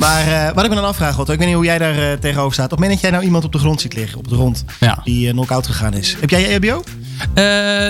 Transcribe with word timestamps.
Maar 0.00 0.28
uh, 0.28 0.54
wat 0.54 0.64
ik 0.64 0.70
me 0.70 0.76
dan 0.76 0.84
afvraag, 0.84 1.18
Otto, 1.18 1.32
ik 1.32 1.38
weet 1.38 1.46
niet 1.46 1.56
hoe 1.56 1.64
jij 1.64 1.78
daar 1.78 1.98
uh, 1.98 2.12
tegenover 2.12 2.52
staat. 2.52 2.64
Op 2.64 2.70
het 2.70 2.80
moment 2.80 2.92
dat 2.92 3.00
jij 3.00 3.10
nou 3.10 3.24
iemand 3.24 3.44
op 3.44 3.52
de 3.52 3.58
grond 3.58 3.80
ziet 3.80 3.94
liggen, 3.94 4.18
op 4.18 4.28
de 4.28 4.34
grond, 4.34 4.64
ja. 4.80 5.00
die 5.04 5.26
uh, 5.26 5.32
knock-out 5.32 5.66
gegaan 5.66 5.94
is. 5.94 6.16
Heb 6.20 6.30
jij 6.30 6.48
EHBO? 6.48 6.82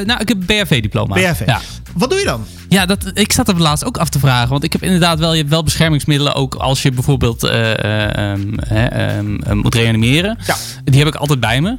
nou, 0.04 0.20
ik 0.20 0.28
heb 0.28 0.38
BHV-diploma. 0.46 1.14
BHV. 1.14 1.42
Ja. 1.46 1.60
Wat 1.94 2.10
doe 2.10 2.18
je 2.18 2.24
dan? 2.24 2.44
Ja, 2.68 2.86
dat, 2.86 3.10
ik 3.14 3.32
zat 3.32 3.48
er 3.48 3.60
laatst 3.60 3.84
ook 3.84 3.98
af 3.98 4.08
te 4.08 4.18
vragen. 4.18 4.48
Want 4.48 4.64
ik 4.64 4.72
heb 4.72 4.82
inderdaad 4.82 5.18
wel, 5.18 5.32
je 5.32 5.38
hebt 5.38 5.50
wel 5.50 5.62
beschermingsmiddelen 5.62 6.34
ook 6.34 6.54
als 6.54 6.82
je 6.82 6.92
bijvoorbeeld 6.92 7.42
um, 7.42 8.54
um, 9.12 9.38
moet 9.52 9.74
reanimeren. 9.74 10.38
Ja. 10.46 10.56
Die 10.84 10.98
heb 10.98 11.08
ik 11.08 11.14
altijd 11.14 11.40
bij 11.40 11.60
me. 11.60 11.78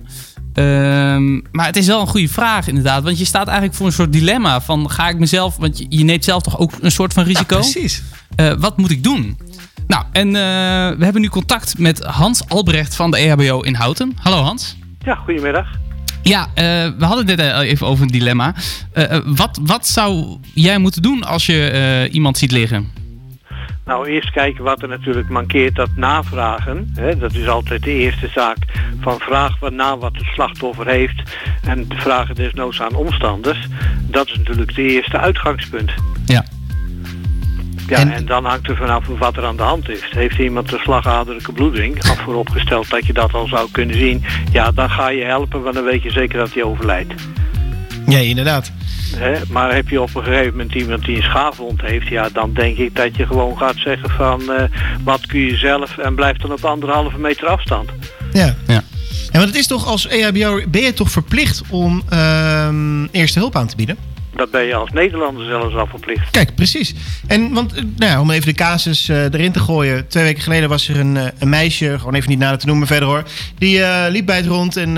Um, 0.54 1.44
maar 1.52 1.66
het 1.66 1.78
is 1.78 1.88
wel 1.88 2.02
een 2.02 2.08
goede 2.08 2.30
vraag 2.30 2.68
inderdaad. 2.68 3.04
Want 3.04 3.20
je 3.20 3.26
staat 3.26 3.48
eigenlijk 3.48 3.78
voor 3.78 3.86
een 3.86 3.94
soort 3.94 4.14
dilemma 4.14 4.62
van 4.62 4.90
ga 4.90 5.10
ik 5.10 5.20
mezelf... 5.20 5.58
Want 5.58 5.78
je, 5.78 5.86
je 5.90 6.04
neemt 6.04 6.24
zelf 6.24 6.44
toch 6.44 6.60
ook 6.60 6.72
een 6.82 6.92
soort 6.92 7.14
van 7.14 7.24
risico? 7.24 7.56
Ja, 7.56 7.62
precies. 7.62 8.02
Uh, 8.36 8.54
wat 8.60 8.78
moet 8.78 8.92
ik 8.92 9.04
doen? 9.04 9.38
Nou, 9.92 10.04
en 10.12 10.28
uh, 10.28 10.34
we 10.98 11.04
hebben 11.04 11.22
nu 11.22 11.28
contact 11.28 11.80
met 11.80 12.04
Hans 12.04 12.50
Albrecht 12.50 12.96
van 12.96 13.12
de 13.12 13.18
EHBO 13.18 13.62
in 13.62 13.74
Houten. 13.74 14.18
Hallo 14.22 14.38
Hans. 14.38 14.78
Ja, 15.04 15.16
goedemiddag. 15.16 15.68
Ja, 16.22 16.42
uh, 16.42 16.54
we 16.98 17.06
hadden 17.06 17.26
dit 17.26 17.40
even 17.40 17.88
over 17.88 18.04
een 18.04 18.12
dilemma. 18.12 18.54
wat, 19.26 19.60
wat 19.62 19.88
zou 19.88 20.38
jij 20.54 20.78
moeten 20.78 21.02
doen 21.02 21.24
als 21.24 21.46
je 21.46 22.10
iemand 22.12 22.38
ziet 22.38 22.52
liggen? 22.52 22.92
Nou, 23.86 24.08
eerst 24.08 24.32
kijken 24.32 24.64
wat 24.64 24.82
er 24.82 24.88
natuurlijk 24.88 25.30
mankeert, 25.30 25.76
dat 25.76 25.90
navragen. 25.96 26.92
Hè, 26.96 27.18
dat 27.18 27.34
is 27.34 27.48
altijd 27.48 27.84
de 27.84 27.94
eerste 27.94 28.30
zaak. 28.34 28.58
Van 29.00 29.20
vraag 29.20 29.60
wat 29.60 29.74
na 29.74 29.98
wat 29.98 30.14
het 30.14 30.28
slachtoffer 30.34 30.88
heeft. 30.88 31.22
En 31.62 31.86
vragen 31.90 32.36
desnoods 32.36 32.82
aan 32.82 32.96
omstanders. 32.96 33.68
Dat 34.02 34.28
is 34.28 34.38
natuurlijk 34.38 34.76
de 34.76 34.82
eerste 34.82 35.18
uitgangspunt. 35.18 35.92
Ja. 36.26 36.46
Ja, 37.92 37.98
en, 37.98 38.12
en 38.12 38.26
dan 38.26 38.46
hangt 38.46 38.68
er 38.68 38.76
vanaf 38.76 39.06
wat 39.08 39.38
er 39.38 39.46
aan 39.46 39.58
de 39.58 39.64
hand 39.64 39.90
is. 39.90 40.02
Heeft 40.10 40.38
iemand 40.38 40.72
een 40.72 40.80
slagaderlijke 40.80 41.52
bloeding, 41.52 42.04
af 42.04 42.20
vooropgesteld 42.20 42.90
dat 42.90 43.06
je 43.06 43.14
dat 43.14 43.34
al 43.34 43.48
zou 43.48 43.70
kunnen 43.72 43.98
zien, 43.98 44.24
ja, 44.52 44.72
dan 44.72 44.90
ga 44.90 45.10
je 45.10 45.24
helpen, 45.24 45.62
want 45.62 45.76
dan 45.76 45.84
weet 45.84 46.04
je 46.04 46.12
zeker 46.12 46.40
dat 46.40 46.54
hij 46.54 46.64
overlijdt. 46.64 47.14
Ja, 48.08 48.18
inderdaad. 48.18 48.72
He, 49.16 49.40
maar 49.50 49.76
heb 49.76 49.90
je 49.90 50.02
op 50.02 50.16
een 50.16 50.24
gegeven 50.24 50.52
moment 50.52 50.74
iemand 50.74 51.06
die 51.06 51.16
een 51.16 51.24
schaafwond 51.24 51.82
heeft, 51.82 52.08
ja, 52.08 52.30
dan 52.34 52.54
denk 52.54 52.78
ik 52.78 52.96
dat 52.96 53.16
je 53.16 53.26
gewoon 53.26 53.58
gaat 53.58 53.78
zeggen 53.78 54.10
van 54.10 54.42
uh, 54.42 54.64
wat 55.04 55.26
kun 55.26 55.40
je 55.40 55.58
zelf 55.58 55.98
en 55.98 56.16
blijf 56.16 56.38
dan 56.38 56.52
op 56.52 56.66
anderhalve 56.66 57.18
meter 57.18 57.48
afstand. 57.48 57.90
Ja. 58.32 58.56
ja. 58.68 58.82
Ja, 59.32 59.38
want 59.40 59.46
het 59.50 59.56
is 59.56 59.68
toch 59.68 59.88
als 59.88 60.08
EHBO, 60.08 60.62
ben 60.68 60.82
je 60.82 60.94
toch 60.94 61.12
verplicht 61.12 61.62
om 61.70 62.04
uh, 62.14 62.70
eerste 63.12 63.40
hulp 63.40 63.56
aan 63.56 63.68
te 63.68 63.76
bieden? 63.76 64.11
Dat 64.42 64.52
ben 64.52 64.64
je 64.64 64.76
als 64.76 64.92
Nederlander 64.92 65.46
zelfs 65.46 65.76
al 65.76 65.88
verplicht. 65.88 66.30
Kijk, 66.30 66.56
precies. 66.56 66.94
En 67.28 67.54
want, 67.54 67.74
nou 67.74 68.12
ja, 68.12 68.22
om 68.22 68.32
even 68.32 68.46
de 68.48 68.54
casus 68.54 69.10
uh, 69.10 69.24
erin 69.24 69.52
te 69.52 69.60
gooien. 69.60 70.08
Twee 70.08 70.24
weken 70.24 70.42
geleden 70.42 70.70
was 70.70 70.90
er 70.90 71.00
een, 71.00 71.16
uh, 71.16 71.24
een 71.40 71.50
meisje, 71.50 71.96
gewoon 71.98 72.14
even 72.14 72.30
niet 72.30 72.40
nader 72.40 72.60
te 72.60 72.66
noemen 72.66 72.88
verder 72.88 73.08
hoor. 73.08 73.24
Die 73.58 73.82
liep 74.10 74.26
bij 74.26 74.36
het 74.36 74.46
rond 74.46 74.78
en 74.78 74.96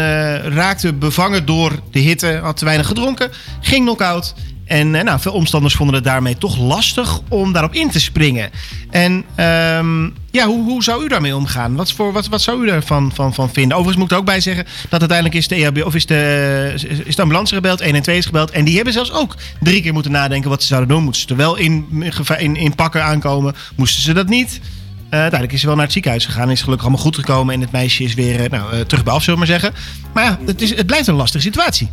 raakte 0.54 0.94
bevangen 0.94 1.46
door 1.46 1.72
de 1.92 2.00
hitte. 2.00 2.40
Had 2.44 2.58
te 2.58 2.66
weinig 2.66 2.88
gedronken. 2.88 3.32
Ging 3.62 3.86
knock-out. 3.86 4.34
En 4.74 4.92
nou, 4.92 5.20
veel 5.20 5.32
omstanders 5.32 5.76
vonden 5.76 5.96
het 5.96 6.04
daarmee 6.04 6.38
toch 6.38 6.58
lastig 6.58 7.22
om 7.30 7.52
daarop 7.52 7.74
in 7.74 7.90
te 7.90 8.00
springen. 8.00 8.50
En 8.90 9.12
um, 9.14 10.14
ja, 10.32 10.46
hoe, 10.46 10.64
hoe 10.64 10.84
zou 10.84 11.04
u 11.04 11.08
daarmee 11.08 11.36
omgaan? 11.36 11.76
Wat, 11.76 11.92
voor, 11.92 12.14
wat, 12.14 12.28
wat 12.28 12.42
zou 12.42 12.64
u 12.64 12.68
daarvan 12.68 13.12
van, 13.14 13.34
van 13.34 13.50
vinden? 13.50 13.78
Overigens 13.78 13.98
moet 13.98 14.06
ik 14.06 14.12
er 14.12 14.18
ook 14.18 14.26
bij 14.26 14.40
zeggen 14.42 14.66
dat 14.90 15.00
uiteindelijk 15.00 15.38
is 15.38 15.48
de 15.48 15.56
EHB 15.56 15.86
of 15.86 15.96
is 15.96 16.06
de, 16.06 17.02
is 17.06 17.16
de 17.16 17.22
ambulance 17.22 17.56
gebeld, 17.56 17.82
112 17.82 18.18
is 18.18 18.26
gebeld. 18.26 18.52
En 18.52 18.66
die 18.66 18.76
hebben 18.76 18.94
zelfs 18.94 19.12
ook 19.12 19.36
drie 19.60 19.82
keer 19.82 19.94
moeten 19.94 20.12
nadenken 20.12 20.50
wat 20.50 20.62
ze 20.62 20.68
zouden 20.68 20.90
doen. 20.90 21.04
Moesten 21.04 21.28
ze 21.28 21.34
er 21.34 21.40
wel 21.40 21.56
in, 21.56 22.56
in, 22.56 22.76
pakken 22.76 23.04
aankomen? 23.04 23.56
Moesten 23.76 24.04
ze 24.04 24.14
dat 24.14 24.28
niet? 24.28 24.60
Uh, 24.62 25.10
uiteindelijk 25.10 25.54
is 25.54 25.60
ze 25.60 25.66
wel 25.66 25.76
naar 25.76 25.84
het 25.84 25.94
ziekenhuis 25.94 26.26
gegaan. 26.26 26.52
Is 26.52 26.62
gelukkig 26.62 26.86
allemaal 26.86 27.04
goed 27.04 27.16
gekomen. 27.16 27.54
En 27.54 27.62
het 27.62 27.72
meisje 27.72 28.04
is 28.04 28.14
weer 28.14 28.50
nou, 28.50 28.76
uh, 28.76 28.82
terug 28.82 29.04
bij 29.04 29.14
af, 29.14 29.24
zullen 29.24 29.40
we 29.40 29.46
maar 29.46 29.60
zeggen. 29.60 29.80
Maar 30.14 30.24
ja, 30.24 30.40
het, 30.46 30.62
is, 30.62 30.76
het 30.76 30.86
blijft 30.86 31.08
een 31.08 31.16
lastige 31.16 31.44
situatie. 31.44 31.90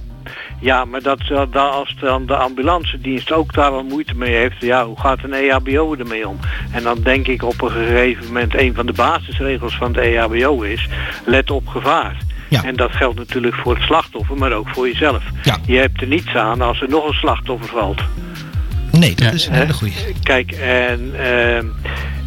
Ja, 0.61 0.85
maar 0.85 1.03
dat, 1.03 1.21
dat 1.29 1.55
als 1.55 1.97
dan 2.01 2.27
de 2.27 2.36
ambulance 2.36 3.01
dienst 3.01 3.33
ook 3.33 3.55
daar 3.55 3.70
wel 3.70 3.85
moeite 3.85 4.14
mee 4.14 4.35
heeft, 4.35 4.61
ja, 4.61 4.86
hoe 4.86 5.01
gaat 5.01 5.19
een 5.23 5.33
EHBO 5.33 5.95
ermee 5.95 6.29
om? 6.29 6.39
En 6.73 6.83
dan 6.83 7.03
denk 7.03 7.27
ik 7.27 7.42
op 7.42 7.63
een 7.63 7.70
gegeven 7.70 8.27
moment, 8.27 8.55
een 8.55 8.75
van 8.75 8.86
de 8.86 8.92
basisregels 8.92 9.77
van 9.77 9.92
de 9.92 10.01
EHBO 10.01 10.63
is, 10.63 10.89
let 11.25 11.51
op 11.51 11.67
gevaar. 11.67 12.17
Ja. 12.48 12.64
En 12.64 12.77
dat 12.77 12.92
geldt 12.92 13.19
natuurlijk 13.19 13.55
voor 13.55 13.75
het 13.75 13.83
slachtoffer, 13.83 14.36
maar 14.36 14.53
ook 14.53 14.69
voor 14.69 14.89
jezelf. 14.89 15.23
Ja. 15.42 15.57
Je 15.67 15.77
hebt 15.77 16.01
er 16.01 16.07
niets 16.07 16.35
aan 16.35 16.61
als 16.61 16.80
er 16.80 16.89
nog 16.89 17.07
een 17.07 17.14
slachtoffer 17.14 17.69
valt. 17.69 18.03
Nee, 18.92 19.14
dat 19.14 19.33
is 19.33 19.47
een 19.47 19.53
hele 19.53 19.73
goede. 19.73 19.95
Kijk, 20.23 20.53
en 20.53 21.13
uh, 21.14 21.59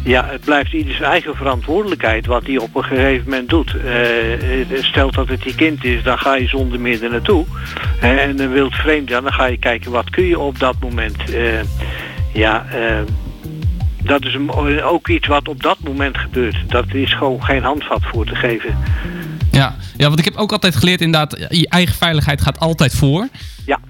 ja, 0.04 0.26
het 0.30 0.40
blijft 0.40 0.72
ieders 0.72 1.00
eigen 1.00 1.36
verantwoordelijkheid 1.36 2.26
wat 2.26 2.46
hij 2.46 2.58
op 2.58 2.74
een 2.74 2.84
gegeven 2.84 3.24
moment 3.24 3.48
doet. 3.48 3.74
Uh, 3.74 4.82
stelt 4.82 5.14
dat 5.14 5.28
het 5.28 5.42
je 5.42 5.54
kind 5.54 5.84
is, 5.84 6.02
dan 6.02 6.18
ga 6.18 6.34
je 6.34 6.48
zonder 6.48 6.80
meer 6.80 7.02
er 7.02 7.10
naartoe. 7.10 7.44
Uh, 8.02 8.22
en 8.22 8.40
een 8.40 8.50
wild 8.50 8.74
vreemd, 8.74 9.08
dan 9.08 9.32
ga 9.32 9.44
je 9.44 9.58
kijken 9.58 9.90
wat 9.90 10.10
kun 10.10 10.24
je 10.24 10.38
op 10.38 10.58
dat 10.58 10.76
moment. 10.80 11.16
ja, 12.32 12.66
dat 14.02 14.24
is 14.24 14.36
ook 14.82 15.08
iets 15.08 15.26
wat 15.26 15.48
op 15.48 15.62
dat 15.62 15.78
moment 15.80 16.18
gebeurt. 16.18 16.56
Dat 16.66 16.94
is 16.94 17.14
gewoon 17.14 17.44
geen 17.44 17.62
handvat 17.62 18.02
voor 18.02 18.26
te 18.26 18.34
geven. 18.34 18.76
Ja, 19.50 19.76
ja, 19.96 20.06
want 20.06 20.18
ik 20.18 20.24
heb 20.24 20.36
ook 20.36 20.52
altijd 20.52 20.76
geleerd 20.76 21.00
inderdaad, 21.00 21.46
je 21.48 21.68
eigen 21.68 21.94
veiligheid 21.94 22.40
gaat 22.40 22.58
altijd 22.58 22.94
voor. 22.94 23.28
Ja. 23.66 23.80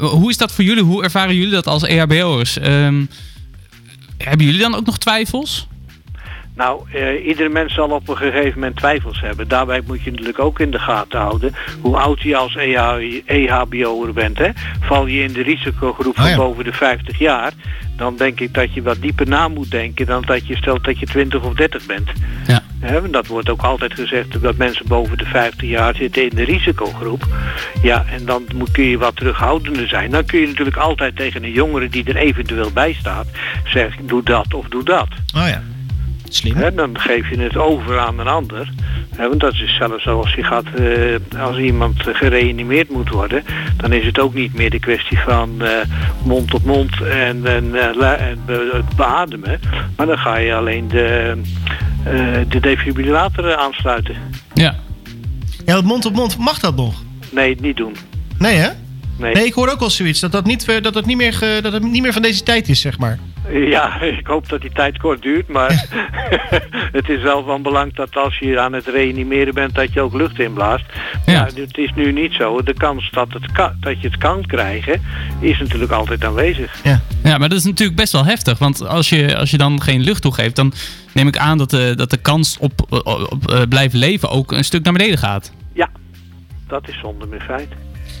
Hoe 0.00 0.30
is 0.30 0.36
dat 0.36 0.52
voor 0.52 0.64
jullie? 0.64 0.82
Hoe 0.82 1.02
ervaren 1.02 1.34
jullie 1.34 1.52
dat 1.52 1.66
als 1.66 1.82
EHBO'ers? 1.82 2.58
Um, 2.62 3.08
hebben 4.18 4.46
jullie 4.46 4.60
dan 4.60 4.74
ook 4.74 4.86
nog 4.86 4.98
twijfels? 4.98 5.68
Nou, 6.58 6.82
uh, 6.94 7.26
iedere 7.26 7.48
mens 7.48 7.74
zal 7.74 7.88
op 7.88 8.08
een 8.08 8.16
gegeven 8.16 8.54
moment 8.54 8.76
twijfels 8.76 9.20
hebben. 9.20 9.48
Daarbij 9.48 9.82
moet 9.86 10.02
je 10.02 10.10
natuurlijk 10.10 10.38
ook 10.38 10.60
in 10.60 10.70
de 10.70 10.78
gaten 10.78 11.20
houden 11.20 11.54
hoe 11.80 11.96
oud 11.96 12.22
je 12.22 12.36
als 12.36 12.56
EHBO'er 13.26 14.12
bent. 14.12 14.38
Hè? 14.38 14.48
Val 14.80 15.06
je 15.06 15.22
in 15.22 15.32
de 15.32 15.42
risicogroep 15.42 16.14
van 16.14 16.24
oh 16.24 16.30
ja. 16.30 16.36
boven 16.36 16.64
de 16.64 16.72
50 16.72 17.18
jaar, 17.18 17.52
dan 17.96 18.16
denk 18.16 18.40
ik 18.40 18.54
dat 18.54 18.74
je 18.74 18.82
wat 18.82 19.00
dieper 19.00 19.28
na 19.28 19.48
moet 19.48 19.70
denken 19.70 20.06
dan 20.06 20.22
dat 20.26 20.46
je 20.46 20.56
stelt 20.56 20.84
dat 20.84 20.98
je 20.98 21.06
20 21.06 21.42
of 21.42 21.54
30 21.54 21.86
bent. 21.86 22.10
Ja. 22.46 22.62
He, 22.80 23.10
dat 23.10 23.26
wordt 23.26 23.48
ook 23.48 23.62
altijd 23.62 23.94
gezegd 23.94 24.42
dat 24.42 24.56
mensen 24.56 24.86
boven 24.88 25.18
de 25.18 25.24
50 25.24 25.68
jaar 25.68 25.94
zitten 25.94 26.22
in 26.22 26.36
de 26.36 26.44
risicogroep. 26.44 27.26
Ja, 27.82 28.04
en 28.10 28.24
dan 28.24 28.44
moet, 28.54 28.70
kun 28.70 28.84
je 28.84 28.98
wat 28.98 29.16
terughoudender 29.16 29.88
zijn. 29.88 30.10
Dan 30.10 30.24
kun 30.24 30.40
je 30.40 30.46
natuurlijk 30.46 30.76
altijd 30.76 31.16
tegen 31.16 31.44
een 31.44 31.52
jongere 31.52 31.88
die 31.88 32.04
er 32.04 32.16
eventueel 32.16 32.70
bij 32.70 32.92
staat 32.92 33.26
zeggen 33.64 34.06
doe 34.06 34.22
dat 34.22 34.54
of 34.54 34.68
doe 34.68 34.84
dat. 34.84 35.08
Oh 35.36 35.48
ja. 35.48 35.62
Slim. 36.28 36.56
He, 36.56 36.74
dan 36.74 36.98
geef 36.98 37.30
je 37.30 37.40
het 37.40 37.56
over 37.56 37.98
aan 37.98 38.18
een 38.18 38.26
ander. 38.26 38.68
He, 39.16 39.28
want 39.28 39.40
dat 39.40 39.52
is 39.52 39.76
zelfs 39.76 40.06
als 40.06 40.34
je 40.34 40.42
gaat, 40.42 40.64
uh, 40.78 41.16
als 41.38 41.56
iemand 41.58 42.02
gereanimeerd 42.02 42.90
moet 42.90 43.08
worden, 43.08 43.44
dan 43.76 43.92
is 43.92 44.04
het 44.04 44.18
ook 44.18 44.34
niet 44.34 44.54
meer 44.54 44.70
de 44.70 44.78
kwestie 44.78 45.18
van 45.18 45.54
uh, 45.58 45.70
mond 46.24 46.54
op 46.54 46.64
mond 46.64 47.02
en, 47.02 47.46
en, 47.46 47.64
uh, 47.64 48.20
en 48.20 48.38
het 48.46 48.96
beademen. 48.96 49.60
Maar 49.96 50.06
dan 50.06 50.18
ga 50.18 50.36
je 50.36 50.54
alleen 50.54 50.88
de, 50.88 51.36
de 52.48 52.60
defibrillator 52.60 53.56
aansluiten. 53.56 54.16
Ja. 54.54 54.74
Ja, 55.66 55.76
het 55.76 55.84
mond 55.84 56.06
op 56.06 56.14
mond, 56.14 56.38
mag 56.38 56.58
dat 56.58 56.76
nog? 56.76 57.02
Nee, 57.30 57.56
niet 57.60 57.76
doen. 57.76 57.96
Nee 58.38 58.56
hè? 58.56 58.68
Nee. 59.18 59.34
nee, 59.34 59.46
ik 59.46 59.52
hoor 59.52 59.68
ook 59.68 59.80
al 59.80 59.90
zoiets. 59.90 60.20
Dat, 60.20 60.32
dat, 60.32 60.44
niet, 60.44 60.82
dat, 60.82 60.94
het 60.94 61.06
niet 61.06 61.16
meer, 61.16 61.32
ge, 61.32 61.58
dat 61.62 61.72
het 61.72 61.82
niet 61.82 62.02
meer 62.02 62.12
van 62.12 62.22
deze 62.22 62.42
tijd 62.42 62.68
is, 62.68 62.80
zeg 62.80 62.98
maar. 62.98 63.18
Ja, 63.50 64.00
ik 64.20 64.26
hoop 64.26 64.48
dat 64.48 64.60
die 64.60 64.72
tijd 64.72 64.98
kort 64.98 65.22
duurt, 65.22 65.48
maar 65.48 65.86
het 66.98 67.08
is 67.08 67.22
wel 67.22 67.44
van 67.44 67.62
belang 67.62 67.94
dat 67.94 68.16
als 68.16 68.38
je 68.38 68.60
aan 68.60 68.72
het 68.72 68.86
reanimeren 68.86 69.54
bent, 69.54 69.74
dat 69.74 69.92
je 69.92 70.00
ook 70.00 70.14
lucht 70.14 70.38
inblaast. 70.38 70.84
Ja. 71.26 71.32
ja 71.32 71.44
het 71.62 71.78
is 71.78 71.92
nu 71.94 72.12
niet 72.12 72.32
zo. 72.32 72.62
De 72.62 72.74
kans 72.74 73.10
dat, 73.10 73.32
het 73.32 73.52
kan, 73.52 73.72
dat 73.80 74.00
je 74.00 74.08
het 74.08 74.18
kan 74.18 74.46
krijgen, 74.46 75.02
is 75.40 75.58
natuurlijk 75.58 75.92
altijd 75.92 76.24
aanwezig. 76.24 76.80
Ja. 76.82 77.00
Ja, 77.28 77.38
maar 77.38 77.48
dat 77.48 77.58
is 77.58 77.64
natuurlijk 77.64 77.98
best 77.98 78.12
wel 78.12 78.24
heftig. 78.24 78.58
Want 78.58 78.86
als 78.86 79.08
je, 79.08 79.36
als 79.36 79.50
je 79.50 79.56
dan 79.56 79.82
geen 79.82 80.00
lucht 80.00 80.22
toegeeft, 80.22 80.56
dan 80.56 80.72
neem 81.12 81.28
ik 81.28 81.38
aan 81.38 81.58
dat 81.58 81.70
de, 81.70 81.92
dat 81.96 82.10
de 82.10 82.16
kans 82.16 82.56
op, 82.60 82.86
op, 82.88 83.06
op 83.06 83.50
uh, 83.50 83.60
blijven 83.68 83.98
leven 83.98 84.30
ook 84.30 84.52
een 84.52 84.64
stuk 84.64 84.84
naar 84.84 84.92
beneden 84.92 85.18
gaat. 85.18 85.52
Ja, 85.72 85.90
dat 86.66 86.88
is 86.88 86.98
zonder 86.98 87.28
meer 87.28 87.40
feit. 87.40 87.68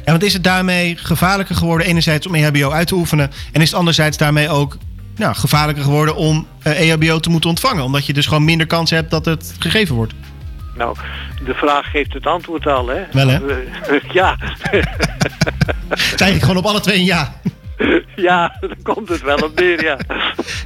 Ja, 0.04 0.10
want 0.10 0.22
is 0.22 0.32
het 0.32 0.44
daarmee 0.44 0.96
gevaarlijker 0.96 1.56
geworden 1.56 1.86
enerzijds 1.86 2.26
om 2.26 2.34
EHBO 2.34 2.70
uit 2.70 2.86
te 2.86 2.94
oefenen... 2.94 3.30
en 3.52 3.60
is 3.60 3.68
het 3.68 3.78
anderzijds 3.78 4.16
daarmee 4.16 4.48
ook 4.48 4.76
nou, 5.16 5.34
gevaarlijker 5.34 5.84
geworden 5.84 6.16
om 6.16 6.46
uh, 6.66 6.90
EHBO 6.90 7.20
te 7.20 7.30
moeten 7.30 7.50
ontvangen? 7.50 7.84
Omdat 7.84 8.06
je 8.06 8.12
dus 8.12 8.26
gewoon 8.26 8.44
minder 8.44 8.66
kans 8.66 8.90
hebt 8.90 9.10
dat 9.10 9.24
het 9.24 9.54
gegeven 9.58 9.94
wordt. 9.94 10.14
Nou, 10.76 10.96
de 11.44 11.54
vraag 11.54 11.90
geeft 11.90 12.12
het 12.12 12.26
antwoord 12.26 12.66
al, 12.66 12.88
hè? 12.88 13.02
Wel, 13.12 13.28
hè? 13.28 13.38
ja. 14.12 14.36
het 14.38 15.98
is 15.98 16.14
eigenlijk 16.14 16.40
gewoon 16.40 16.56
op 16.56 16.64
alle 16.64 16.80
twee 16.80 16.98
een 16.98 17.04
ja. 17.04 17.32
Ja, 18.28 18.56
dan 18.60 18.76
komt 18.82 19.08
het 19.08 19.22
wel 19.22 19.36
op 19.36 19.60
neer, 19.60 19.84
ja. 19.84 19.98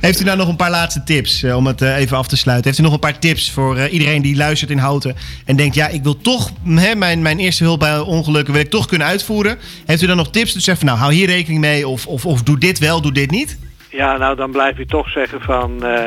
Heeft 0.00 0.20
u 0.20 0.24
nou 0.24 0.36
nog 0.36 0.48
een 0.48 0.56
paar 0.56 0.70
laatste 0.70 1.02
tips 1.02 1.42
uh, 1.42 1.56
om 1.56 1.66
het 1.66 1.82
uh, 1.82 1.96
even 1.96 2.16
af 2.16 2.26
te 2.26 2.36
sluiten? 2.36 2.66
Heeft 2.66 2.80
u 2.80 2.82
nog 2.82 2.92
een 2.92 2.98
paar 2.98 3.18
tips 3.18 3.50
voor 3.50 3.76
uh, 3.76 3.92
iedereen 3.92 4.22
die 4.22 4.36
luistert 4.36 4.70
in 4.70 4.78
Houten 4.78 5.16
en 5.44 5.56
denkt, 5.56 5.74
ja, 5.74 5.88
ik 5.88 6.02
wil 6.02 6.16
toch 6.16 6.50
hè, 6.64 6.94
mijn, 6.94 7.22
mijn 7.22 7.38
eerste 7.38 7.64
hulp 7.64 7.78
bij 7.78 7.98
ongelukken 7.98 8.52
wil 8.52 8.62
ik 8.62 8.70
toch 8.70 8.86
kunnen 8.86 9.06
uitvoeren? 9.06 9.58
Heeft 9.86 10.02
u 10.02 10.06
dan 10.06 10.16
nog 10.16 10.30
tips? 10.30 10.52
Dus 10.52 10.64
zeggen 10.64 10.86
van, 10.86 10.96
nou, 10.96 11.06
hou 11.06 11.18
hier 11.18 11.26
rekening 11.26 11.60
mee 11.60 11.88
of, 11.88 12.06
of, 12.06 12.26
of 12.26 12.42
doe 12.42 12.58
dit 12.58 12.78
wel, 12.78 13.00
doe 13.00 13.12
dit 13.12 13.30
niet? 13.30 13.58
Ja, 13.90 14.16
nou 14.16 14.36
dan 14.36 14.50
blijf 14.50 14.78
ik 14.78 14.88
toch 14.88 15.10
zeggen 15.10 15.40
van 15.40 15.84
eh, 15.84 16.04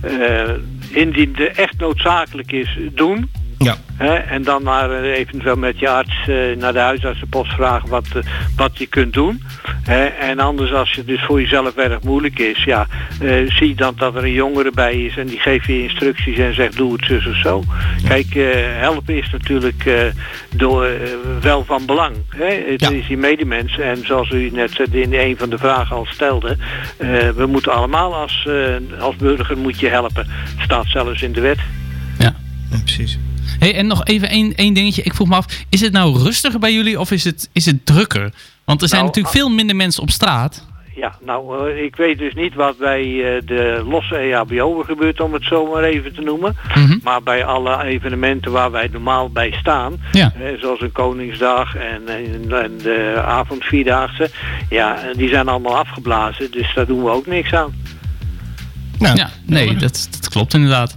eh, 0.00 0.50
indien 0.90 1.34
het 1.36 1.56
echt 1.56 1.78
noodzakelijk 1.78 2.52
is, 2.52 2.78
doen. 2.92 3.30
Ja. 3.64 3.76
Hè, 3.96 4.14
en 4.14 4.42
dan 4.42 4.62
maar 4.62 4.90
eh, 4.90 5.18
eventueel 5.18 5.56
met 5.56 5.78
je 5.78 5.88
arts 5.88 6.28
eh, 6.28 6.56
naar 6.58 6.72
de 6.72 6.78
huisartsenpost 6.78 7.52
vragen 7.52 7.88
wat, 7.88 8.06
eh, 8.14 8.22
wat 8.56 8.78
je 8.78 8.86
kunt 8.86 9.12
doen. 9.12 9.42
Hè, 9.82 10.04
en 10.04 10.38
anders 10.38 10.72
als 10.72 10.94
het 10.96 11.06
dus 11.06 11.22
voor 11.24 11.40
jezelf 11.40 11.76
erg 11.76 12.02
moeilijk 12.02 12.38
is, 12.38 12.64
ja, 12.64 12.86
eh, 13.20 13.50
zie 13.50 13.74
dan 13.74 13.94
dat 13.96 14.14
er 14.16 14.24
een 14.24 14.32
jongere 14.32 14.70
bij 14.74 14.94
is 15.04 15.16
en 15.16 15.26
die 15.26 15.38
geeft 15.38 15.66
je 15.66 15.82
instructies 15.82 16.38
en 16.38 16.54
zegt 16.54 16.76
doe 16.76 16.92
het 16.92 17.04
zus 17.04 17.26
of 17.26 17.36
zo. 17.36 17.62
Kijk, 18.08 18.26
helpen 18.78 19.16
is 19.16 19.30
natuurlijk 19.30 19.90
door, 20.54 20.88
wel 21.40 21.64
van 21.64 21.86
belang. 21.86 22.16
Hè? 22.28 22.62
Het 22.70 22.80
Ja. 22.80 22.90
is 22.90 23.06
die 23.06 23.16
medemens 23.16 23.78
en 23.78 24.06
zoals 24.06 24.30
u 24.30 24.50
net 24.50 24.78
in 24.90 25.14
een 25.14 25.36
van 25.38 25.50
de 25.50 25.58
vragen 25.58 25.96
al 25.96 26.06
stelde, 26.10 26.56
we 27.36 27.46
moeten 27.48 27.72
allemaal 27.72 28.14
als, 28.14 28.48
als 28.98 29.16
burger 29.16 29.58
moet 29.58 29.80
je 29.80 29.88
helpen. 29.88 30.26
Het 30.28 30.60
staat 30.64 30.86
zelfs 30.86 31.22
in 31.22 31.32
de 31.32 31.40
wet. 31.40 31.58
Ja. 32.18 32.34
Ja, 32.70 32.78
precies. 32.84 33.18
Hey, 33.62 33.74
en 33.74 33.86
nog 33.86 34.04
even 34.04 34.28
één, 34.28 34.54
één 34.54 34.74
dingetje. 34.74 35.02
Ik 35.02 35.14
vroeg 35.14 35.28
me 35.28 35.34
af, 35.36 35.46
is 35.68 35.80
het 35.80 35.92
nou 35.92 36.22
rustiger 36.22 36.60
bij 36.60 36.72
jullie 36.72 37.00
of 37.00 37.10
is 37.10 37.24
het, 37.24 37.48
is 37.52 37.66
het 37.66 37.86
drukker? 37.86 38.32
Want 38.64 38.82
er 38.82 38.88
zijn 38.88 39.00
Nou, 39.02 39.12
natuurlijk 39.14 39.34
veel 39.34 39.48
minder 39.48 39.76
mensen 39.76 40.02
op 40.02 40.10
straat. 40.10 40.66
Ja, 40.96 41.14
nou, 41.24 41.70
eh, 41.70 41.84
ik 41.84 41.96
weet 41.96 42.18
dus 42.18 42.34
niet 42.34 42.54
wat 42.54 42.78
bij 42.78 43.02
eh, 43.02 43.42
de 43.46 43.82
losse 43.88 44.16
EHBO 44.16 44.82
gebeurt, 44.82 45.20
om 45.20 45.32
het 45.32 45.44
zo 45.44 45.66
maar 45.72 45.82
even 45.82 46.14
te 46.14 46.20
noemen. 46.20 46.56
Mhm. 46.74 46.98
Maar 47.02 47.22
bij 47.22 47.44
alle 47.44 47.84
evenementen 47.84 48.52
waar 48.52 48.70
wij 48.70 48.88
normaal 48.92 49.30
bij 49.30 49.52
staan, 49.60 49.96
Ja. 50.12 50.32
zoals 50.60 50.80
een 50.80 50.92
Koningsdag 50.92 51.76
en, 51.76 52.08
en, 52.08 52.62
en 52.62 52.78
de 52.78 53.22
avondvierdaagse, 53.26 54.30
ja, 54.68 55.02
eh, 55.02 55.16
die 55.16 55.28
zijn 55.28 55.48
allemaal 55.48 55.76
afgeblazen. 55.76 56.50
Dus 56.50 56.74
daar 56.74 56.86
doen 56.86 57.02
we 57.04 57.10
ook 57.10 57.26
niks 57.26 57.52
aan. 57.52 57.74
Nou, 58.98 59.16
Ja, 59.16 59.30
nee, 59.46 59.76
dat, 59.76 60.08
dat 60.10 60.28
klopt 60.28 60.54
inderdaad. 60.54 60.96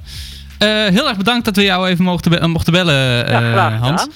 Eh, 0.57 0.67
heel 0.67 1.07
erg 1.07 1.17
bedankt 1.17 1.45
dat 1.45 1.55
we 1.55 1.63
jou 1.63 1.87
even 1.87 2.03
mochten, 2.03 2.31
be- 2.31 2.47
mochten 2.47 2.73
bellen, 2.73 2.95
Ja, 3.31 3.71
eh. 3.71 3.81
Hans. 3.81 4.07